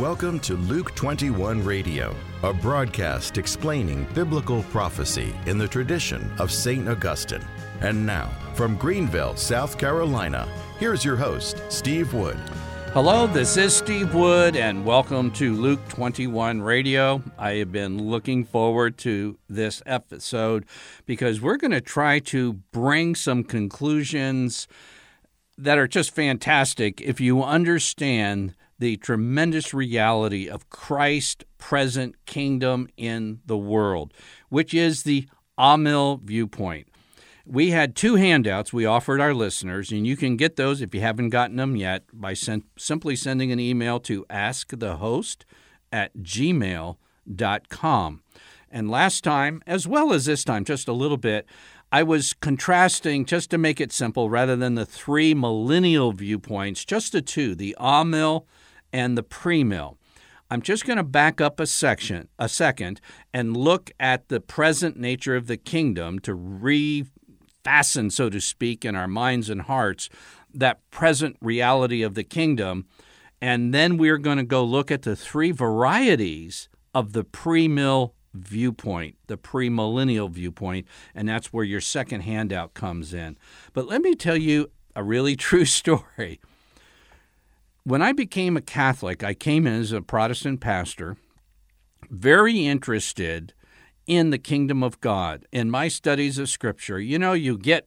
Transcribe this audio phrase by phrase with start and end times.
[0.00, 6.86] Welcome to Luke 21 Radio, a broadcast explaining biblical prophecy in the tradition of St.
[6.86, 7.42] Augustine.
[7.80, 10.46] And now, from Greenville, South Carolina,
[10.78, 12.36] here's your host, Steve Wood.
[12.92, 17.22] Hello, this is Steve Wood, and welcome to Luke 21 Radio.
[17.38, 20.66] I have been looking forward to this episode
[21.06, 24.68] because we're going to try to bring some conclusions
[25.56, 33.40] that are just fantastic if you understand the tremendous reality of Christ's present kingdom in
[33.46, 34.12] the world,
[34.48, 36.88] which is the Amill viewpoint.
[37.46, 41.00] We had two handouts we offered our listeners, and you can get those if you
[41.00, 45.44] haven't gotten them yet by simply sending an email to askthehost
[45.92, 46.96] at gmail.com.
[48.68, 51.46] And last time, as well as this time, just a little bit,
[51.92, 57.12] I was contrasting, just to make it simple, rather than the three millennial viewpoints, just
[57.12, 58.48] the two, the amill
[58.92, 59.96] and the premill.
[60.50, 63.00] I'm just going to back up a section, a second,
[63.34, 68.94] and look at the present nature of the kingdom to refasten, so to speak, in
[68.94, 70.08] our minds and hearts
[70.54, 72.86] that present reality of the kingdom.
[73.40, 79.16] And then we're going to go look at the three varieties of the premill viewpoint,
[79.26, 83.36] the premillennial viewpoint, and that's where your second handout comes in.
[83.72, 86.40] But let me tell you a really true story.
[87.86, 91.16] When I became a Catholic, I came in as a Protestant pastor,
[92.10, 93.54] very interested
[94.08, 95.46] in the kingdom of God.
[95.52, 97.86] In my studies of Scripture, you know, you get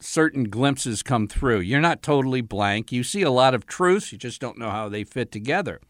[0.00, 1.60] certain glimpses come through.
[1.60, 2.90] You're not totally blank.
[2.90, 5.80] You see a lot of truths, you just don't know how they fit together.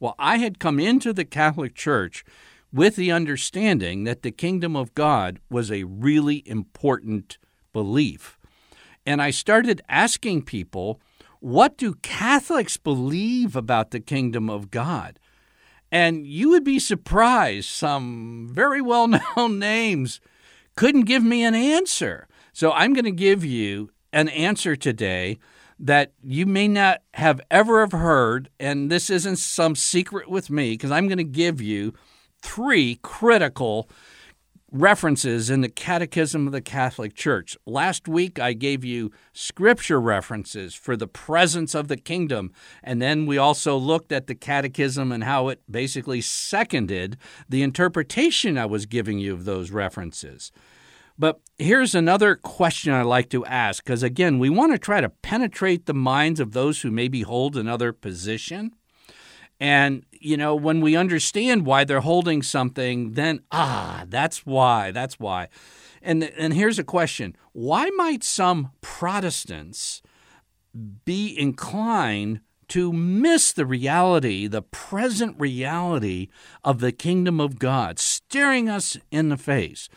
[0.00, 2.24] Well, I had come into the Catholic Church
[2.72, 7.36] with the understanding that the kingdom of God was a really important
[7.74, 8.38] belief.
[9.04, 10.98] And I started asking people
[11.40, 15.18] what do Catholics believe about the kingdom of God?
[15.92, 20.20] And you would be surprised, some very well known names
[20.76, 22.28] couldn't give me an answer.
[22.52, 25.38] So I'm going to give you an answer today
[25.78, 30.72] that you may not have ever have heard, and this isn't some secret with me,
[30.72, 31.92] because I'm going to give you
[32.40, 33.88] three critical
[34.72, 37.56] references in the Catechism of the Catholic Church.
[37.66, 43.26] Last week, I gave you scripture references for the presence of the kingdom, and then
[43.26, 47.16] we also looked at the Catechism and how it basically seconded
[47.48, 50.50] the interpretation I was giving you of those references.
[51.18, 55.08] But here's another question I like to ask, because again, we want to try to
[55.08, 58.72] penetrate the minds of those who maybe hold another position.
[59.58, 65.18] And, you know, when we understand why they're holding something, then, ah, that's why, that's
[65.18, 65.48] why.
[66.02, 70.02] And, and here's a question Why might some Protestants
[71.04, 76.28] be inclined to miss the reality, the present reality
[76.64, 79.88] of the kingdom of God staring us in the face?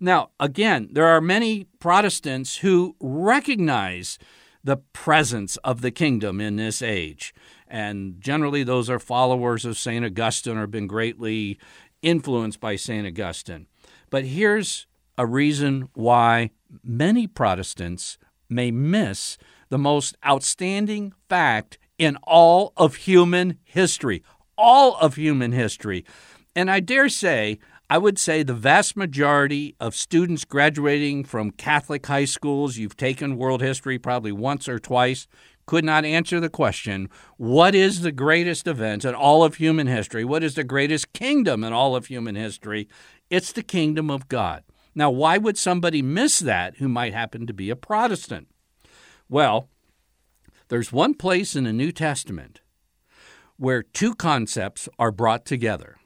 [0.00, 4.18] Now, again, there are many Protestants who recognize
[4.62, 7.34] the presence of the kingdom in this age.
[7.68, 10.04] And generally, those are followers of St.
[10.04, 11.58] Augustine or have been greatly
[12.02, 13.06] influenced by St.
[13.06, 13.66] Augustine.
[14.10, 14.86] But here's
[15.16, 16.50] a reason why
[16.82, 18.18] many Protestants
[18.48, 19.36] may miss
[19.68, 24.22] the most outstanding fact in all of human history.
[24.56, 26.04] All of human history.
[26.56, 27.58] And I dare say,
[27.90, 33.36] I would say the vast majority of students graduating from Catholic high schools, you've taken
[33.36, 35.26] world history probably once or twice,
[35.68, 40.24] could not answer the question what is the greatest event in all of human history?
[40.24, 42.88] What is the greatest kingdom in all of human history?
[43.28, 44.64] It's the kingdom of God.
[44.94, 48.48] Now, why would somebody miss that who might happen to be a Protestant?
[49.28, 49.68] Well,
[50.68, 52.62] there's one place in the New Testament
[53.58, 55.97] where two concepts are brought together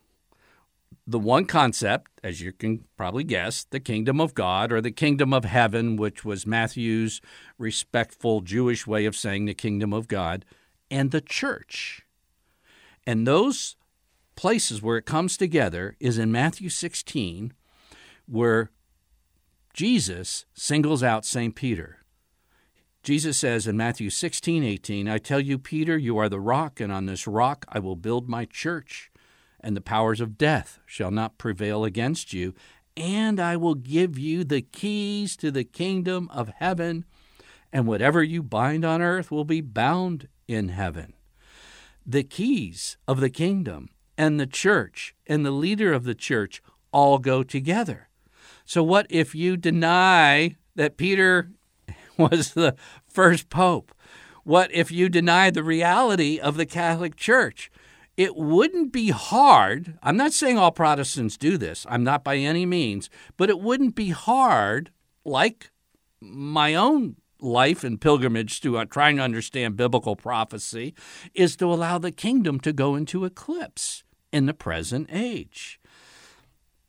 [1.06, 5.32] the one concept, as you can probably guess, the kingdom of God or the kingdom
[5.32, 7.20] of heaven, which was Matthew's
[7.58, 10.44] respectful Jewish way of saying the kingdom of God,
[10.90, 12.02] and the church.
[13.06, 13.76] And those
[14.36, 17.52] places where it comes together is in Matthew 16,
[18.26, 18.70] where
[19.74, 21.54] Jesus singles out St.
[21.54, 21.98] Peter.
[23.02, 26.92] Jesus says in Matthew 16, 18, I tell you, Peter, you are the rock, and
[26.92, 29.11] on this rock I will build my church
[29.62, 32.54] and the powers of death shall not prevail against you.
[32.96, 37.04] And I will give you the keys to the kingdom of heaven,
[37.72, 41.14] and whatever you bind on earth will be bound in heaven.
[42.04, 43.88] The keys of the kingdom
[44.18, 46.62] and the church and the leader of the church
[46.92, 48.08] all go together.
[48.64, 51.50] So, what if you deny that Peter
[52.16, 52.76] was the
[53.08, 53.94] first pope?
[54.44, 57.70] What if you deny the reality of the Catholic Church?
[58.16, 59.98] It wouldn't be hard.
[60.02, 63.94] I'm not saying all Protestants do this, I'm not by any means, but it wouldn't
[63.94, 64.90] be hard,
[65.24, 65.70] like
[66.20, 70.94] my own life and pilgrimage to uh, trying to understand biblical prophecy,
[71.34, 75.80] is to allow the kingdom to go into eclipse in the present age.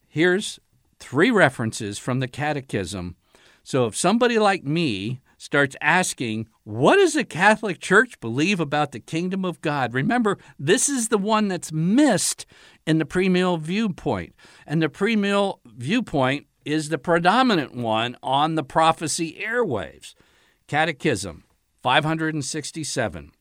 [0.07, 0.59] Here's
[0.99, 3.15] three references from the Catechism.
[3.63, 8.99] So if somebody like me starts asking, What does the Catholic Church believe about the
[9.01, 9.93] kingdom of God?
[9.93, 12.45] Remember, this is the one that's missed
[12.87, 14.33] in the premill viewpoint.
[14.65, 20.15] And the premill viewpoint is the predominant one on the prophecy airwaves.
[20.67, 21.43] Catechism
[21.81, 23.31] 567.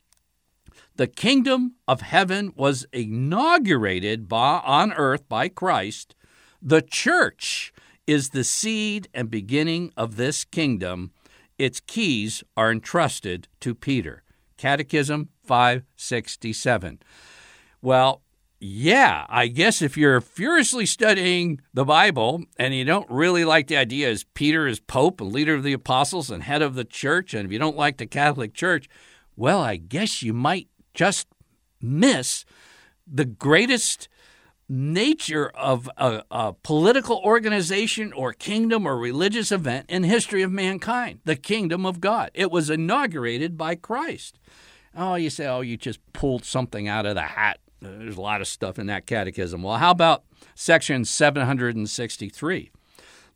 [0.96, 6.16] The kingdom of heaven was inaugurated by, on earth by Christ.
[6.60, 7.72] The church
[8.08, 11.12] is the seed and beginning of this kingdom.
[11.58, 14.22] Its keys are entrusted to Peter.
[14.56, 17.00] Catechism 567.
[17.80, 18.22] Well,
[18.64, 23.76] yeah, I guess if you're furiously studying the Bible and you don't really like the
[23.76, 27.34] idea as Peter is Pope and leader of the apostles and head of the church,
[27.34, 28.88] and if you don't like the Catholic Church,
[29.34, 31.26] well, I guess you might just
[31.80, 32.44] miss
[33.04, 34.08] the greatest
[34.68, 41.20] nature of a, a, political organization or kingdom or religious event in history of mankind
[41.24, 42.30] the kingdom of god.
[42.34, 44.38] It was inaugurated by christ.
[44.94, 47.58] Oh you say oh you just pulled something out of the hat.
[47.80, 49.62] There's a lot of stuff in that catechism.
[49.62, 50.24] Well how about
[50.54, 52.70] section 763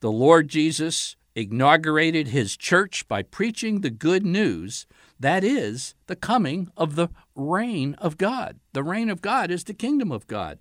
[0.00, 4.86] the lord jesus inaugurated his church by preaching the good news
[5.18, 8.60] that is the coming of the reign of God.
[8.72, 10.58] The reign of God is the kingdom of God,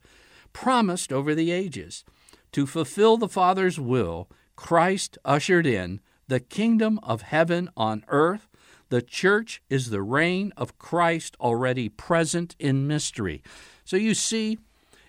[0.56, 2.06] promised over the ages.
[2.54, 6.00] To fulfill the Father's will, Christ ushered in
[6.30, 8.48] the kingdom of heaven on earth.
[8.88, 13.44] The church is the reign of Christ already present in mystery.
[13.84, 14.57] So you see,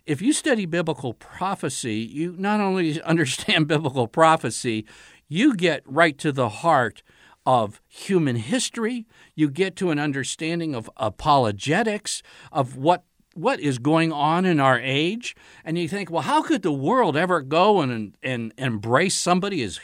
[0.05, 4.85] if you study biblical prophecy, you not only understand biblical prophecy,
[5.29, 7.05] you get right to the heart
[7.47, 9.07] of human history.
[9.37, 13.05] You get to an understanding of apologetics, of what
[13.37, 17.17] what is going on in our age, and you think, well, how could the world
[17.17, 19.79] ever go and, and embrace somebody as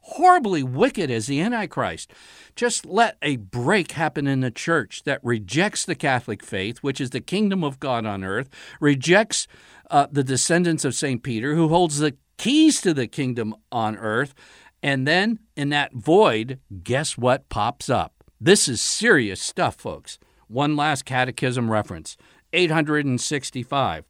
[0.00, 2.12] horribly wicked as the Antichrist?
[2.56, 7.10] Just let a break happen in the church that rejects the Catholic faith, which is
[7.10, 8.48] the kingdom of God on earth,
[8.80, 9.46] rejects
[9.90, 11.22] uh, the descendants of St.
[11.22, 14.34] Peter, who holds the keys to the kingdom on earth,
[14.82, 18.24] and then in that void, guess what pops up?
[18.40, 20.18] This is serious stuff, folks.
[20.46, 22.16] One last catechism reference
[22.52, 24.04] 865.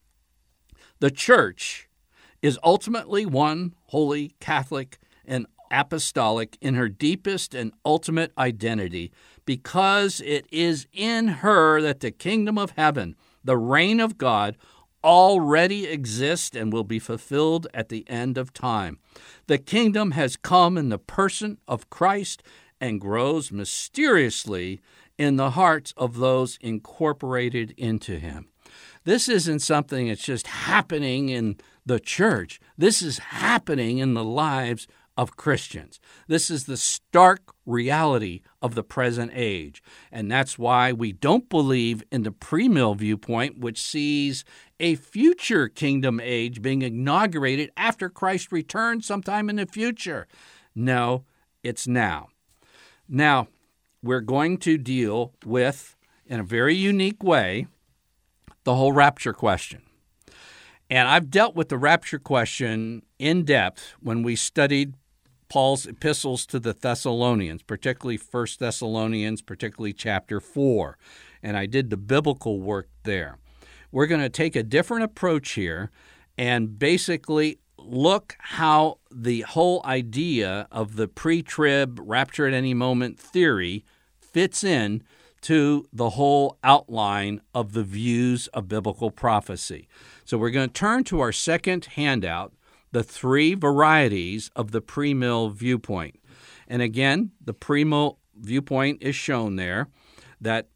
[1.01, 1.89] The church
[2.43, 9.13] is ultimately one, holy, Catholic, and apostolic in her deepest and ultimate identity
[9.45, 14.57] because it is in her that the kingdom of heaven, the reign of God,
[15.05, 18.99] already exist and will be fulfilled at the end of time.
[19.47, 22.43] The kingdom has come in the person of Christ
[22.81, 24.81] and grows mysteriously
[25.19, 28.49] in the hearts of those incorporated into him.
[29.05, 32.61] This isn't something that's just happening in the church.
[32.77, 34.87] This is happening in the lives
[35.17, 35.99] of Christians.
[36.29, 39.83] This is the stark reality of the present age.
[40.13, 44.45] And that's why we don't believe in the premill viewpoint, which sees
[44.79, 50.29] a future kingdom age being inaugurated after Christ returns sometime in the future.
[50.73, 51.25] No,
[51.65, 52.29] it's now.
[53.09, 53.49] Now,
[54.03, 57.67] we're going to deal with, in a very unique way,
[58.65, 59.83] the whole rapture question.
[60.91, 64.95] And I've dealt with the rapture question in depth when we studied
[65.49, 70.99] Paul's epistles to the Thessalonians, particularly 1 Thessalonians, particularly chapter 4.
[71.43, 73.39] And I did the biblical work there.
[73.91, 75.91] We're going to take a different approach here
[76.37, 83.19] and basically look how the whole idea of the pre trib, rapture at any moment
[83.19, 83.85] theory
[84.21, 85.03] fits in
[85.41, 89.89] to the whole outline of the views of biblical prophecy.
[90.25, 92.53] So we're going to turn to our second handout,
[92.93, 96.21] the three varieties of the premill viewpoint.
[96.67, 99.89] And again, the premill viewpoint is shown there
[100.41, 100.69] that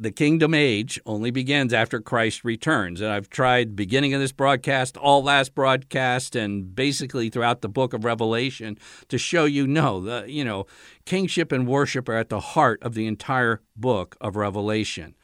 [0.00, 3.00] the kingdom age only begins after Christ returns.
[3.00, 7.92] And I've tried beginning of this broadcast, all last broadcast, and basically throughout the book
[7.92, 8.78] of Revelation
[9.08, 10.66] to show you no, the you know,
[11.04, 15.16] kingship and worship are at the heart of the entire book of Revelation.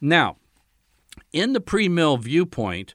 [0.00, 0.36] Now,
[1.32, 2.94] in the premill viewpoint,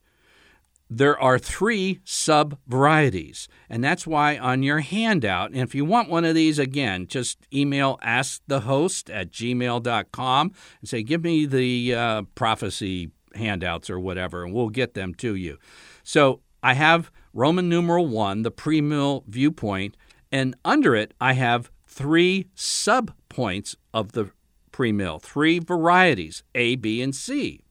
[0.90, 3.48] there are three sub varieties.
[3.70, 7.40] And that's why on your handout, and if you want one of these again, just
[7.54, 14.54] email askthehost at gmail.com and say, give me the uh, prophecy handouts or whatever, and
[14.54, 15.58] we'll get them to you.
[16.04, 19.98] So I have Roman numeral one, the premill viewpoint,
[20.32, 24.32] and under it I have three sub points of the
[24.72, 27.62] premill, three varieties A, B, and C,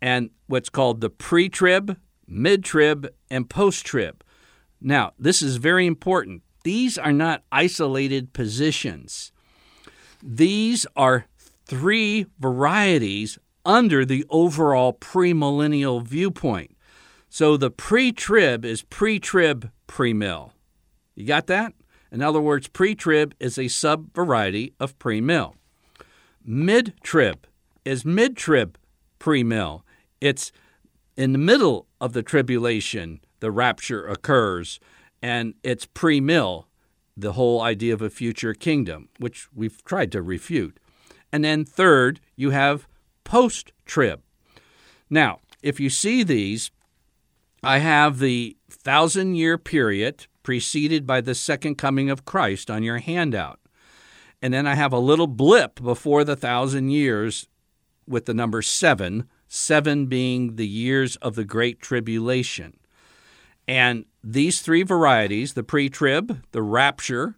[0.00, 4.22] and what's called the pre trib, mid trib, and post trib.
[4.80, 6.42] Now, this is very important.
[6.62, 9.32] These are not isolated positions.
[10.22, 11.26] These are
[11.66, 16.76] three varieties under the overall premillennial viewpoint.
[17.28, 20.52] So the pre trib is pre trib premill.
[21.14, 21.72] You got that?
[22.12, 25.54] In other words, pre trib is a sub variety of premill.
[26.44, 27.46] Mid trib
[27.84, 28.78] is mid trib
[29.18, 29.82] premill.
[30.20, 30.52] It's
[31.16, 34.78] in the middle of the tribulation, the rapture occurs,
[35.22, 36.66] and it's premill,
[37.16, 40.78] the whole idea of a future kingdom, which we've tried to refute.
[41.32, 42.86] And then third, you have
[43.24, 44.20] post trib.
[45.08, 46.70] Now, if you see these,
[47.62, 52.98] I have the thousand year period preceded by the second coming of Christ on your
[52.98, 53.60] handout.
[54.42, 57.48] And then I have a little blip before the thousand years
[58.06, 62.76] with the number seven, seven being the years of the Great Tribulation.
[63.68, 67.36] And these three varieties, the pre trib, the rapture,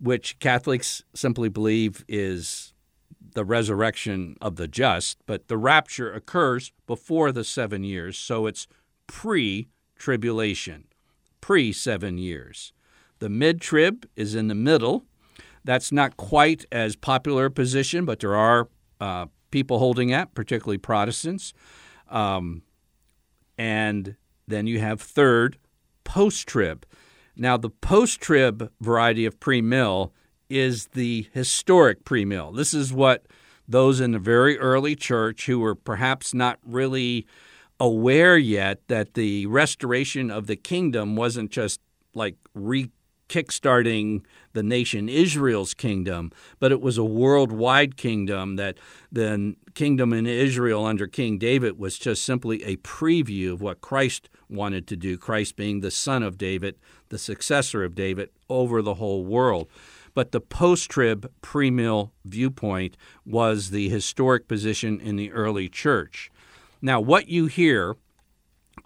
[0.00, 2.72] which Catholics simply believe is
[3.34, 8.66] the resurrection of the just, but the rapture occurs before the seven years, so it's
[9.06, 10.84] pre tribulation,
[11.40, 12.72] pre seven years.
[13.18, 15.04] The mid trib is in the middle.
[15.62, 20.78] That's not quite as popular a position, but there are uh, people holding that, particularly
[20.78, 21.52] Protestants.
[22.08, 22.62] Um,
[23.58, 24.16] and
[24.46, 25.58] then you have third,
[26.04, 26.86] post trib.
[27.36, 30.12] Now, the post trib variety of pre mill
[30.48, 32.52] is the historic pre mill.
[32.52, 33.26] This is what
[33.68, 37.26] those in the very early church who were perhaps not really
[37.78, 41.80] aware yet that the restoration of the kingdom wasn't just
[42.14, 42.90] like re
[43.30, 44.22] kickstarting
[44.54, 48.76] the nation Israel's kingdom, but it was a worldwide kingdom that
[49.12, 54.28] the kingdom in Israel under King David was just simply a preview of what Christ
[54.48, 56.74] wanted to do, Christ being the son of David,
[57.08, 59.68] the successor of David over the whole world.
[60.12, 66.32] But the post trib premill viewpoint was the historic position in the early church.
[66.82, 67.94] Now, what you hear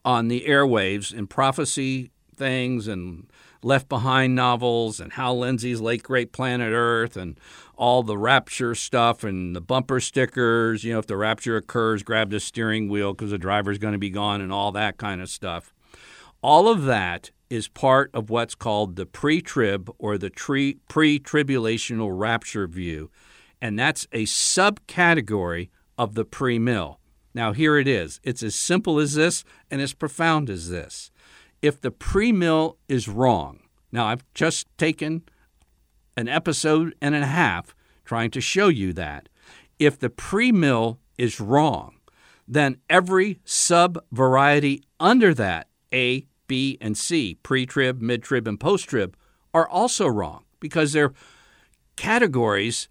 [0.05, 3.27] on the airwaves in prophecy things and
[3.64, 7.38] Left Behind novels and Hal Lindsey's Late Great Planet Earth and
[7.76, 10.85] all the rapture stuff and the bumper stickers.
[10.85, 13.99] You know, if the rapture occurs, grab the steering wheel because the driver's going to
[13.99, 15.73] be gone and all that kind of stuff.
[16.42, 20.78] All of that is part of what's called the pre trib or the pre
[21.18, 23.11] tribulational rapture view.
[23.62, 27.00] And that's a subcategory of the pre mill.
[27.33, 28.21] Now, here it is.
[28.23, 31.11] It's as simple as this and as profound as this
[31.64, 35.23] if the pre mill is wrong, now I've just taken
[36.14, 39.30] an episode and a half trying to show you that.
[39.78, 41.97] If the pre mill is wrong,
[42.47, 48.61] then every sub variety under that, A, B, and C, pre trib, mid trib, and
[48.61, 49.16] post trib,
[49.54, 51.14] are also wrong because they're
[51.97, 52.88] categories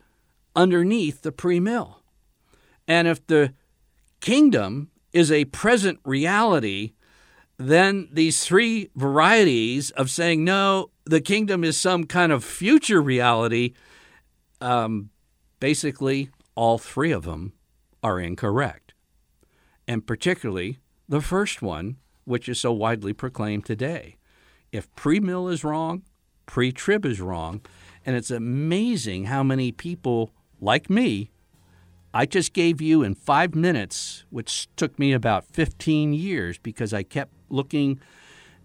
[0.55, 2.01] underneath the pre mill.
[2.87, 3.53] And if the
[4.19, 6.93] kingdom is a present reality,
[7.57, 13.73] then these three varieties of saying, no, the kingdom is some kind of future reality,
[14.61, 15.09] um,
[15.59, 17.53] basically, all three of them
[18.01, 18.93] are incorrect.
[19.87, 24.17] And particularly the first one, which is so widely proclaimed today.
[24.71, 26.03] If pre mill is wrong,
[26.45, 27.61] pre trib is wrong.
[28.05, 31.31] And it's amazing how many people like me
[32.15, 37.01] I just gave you in five minutes, which took me about 15 years because I
[37.01, 38.01] kept looking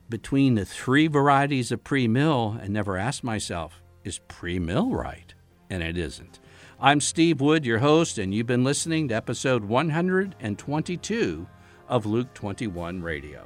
[0.08, 5.34] between the three varieties of pre mill and never asked myself, is pre mill right?
[5.70, 6.40] And it isn't.
[6.80, 11.46] I'm Steve Wood, your host, and you've been listening to episode 122
[11.88, 13.42] of Luke 21 Radio.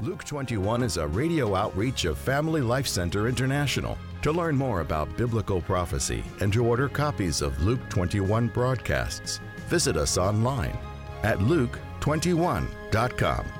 [0.00, 3.98] Luke 21 is a radio outreach of Family Life Center International.
[4.22, 9.96] To learn more about biblical prophecy and to order copies of Luke 21 broadcasts, visit
[9.96, 10.76] us online
[11.24, 13.57] at luke21.com.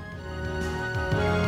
[1.10, 1.47] Bye.